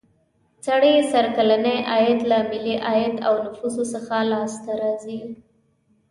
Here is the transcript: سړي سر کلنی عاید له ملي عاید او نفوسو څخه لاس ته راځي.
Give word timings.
سړي 0.65 0.95
سر 1.11 1.25
کلنی 1.37 1.77
عاید 1.91 2.19
له 2.31 2.37
ملي 2.51 2.75
عاید 2.87 3.15
او 3.27 3.33
نفوسو 3.45 3.83
څخه 3.93 4.15
لاس 4.31 4.53
ته 4.63 4.71
راځي. 4.81 5.19